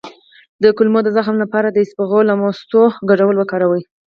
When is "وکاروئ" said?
3.37-3.81